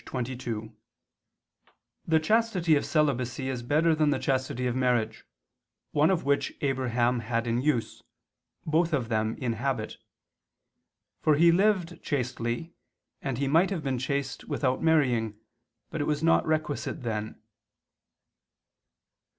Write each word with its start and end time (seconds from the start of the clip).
xxii), 0.03 0.71
"the 2.07 2.19
chastity 2.19 2.75
of 2.75 2.83
celibacy 2.83 3.49
is 3.49 3.61
better 3.61 3.93
than 3.93 4.09
the 4.09 4.17
chastity 4.17 4.65
of 4.65 4.75
marriage, 4.75 5.25
one 5.91 6.09
of 6.09 6.25
which 6.25 6.57
Abraham 6.61 7.19
had 7.19 7.45
in 7.45 7.61
use, 7.61 8.01
both 8.65 8.93
of 8.93 9.09
them 9.09 9.35
in 9.37 9.53
habit. 9.53 9.97
For 11.21 11.35
he 11.35 11.51
lived 11.51 12.01
chastely, 12.01 12.73
and 13.21 13.37
he 13.37 13.47
might 13.47 13.69
have 13.69 13.83
been 13.83 13.99
chaste 13.99 14.45
without 14.45 14.81
marrying, 14.81 15.39
but 15.91 16.01
it 16.01 16.07
was 16.07 16.23
not 16.23 16.47
requisite 16.47 17.03
then." 17.03 17.39